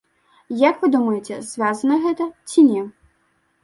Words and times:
Як 0.69 0.79
вы 0.85 0.89
думаеце, 0.95 1.39
звязана 1.53 2.01
гэта 2.09 2.31
ці 2.49 2.69
не? 2.75 2.81